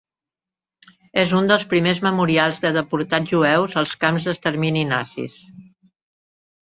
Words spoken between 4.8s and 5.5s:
nazis.